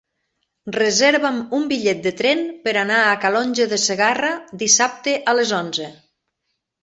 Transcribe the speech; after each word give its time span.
Reserva'm 0.75 1.35
un 1.57 1.65
bitllet 1.71 1.99
de 2.05 2.13
tren 2.21 2.39
per 2.63 2.73
anar 2.83 3.03
a 3.09 3.13
Calonge 3.25 3.67
de 3.75 3.79
Segarra 3.85 4.33
dissabte 4.65 5.13
a 5.33 5.39
les 5.41 5.53
onze. 5.61 5.91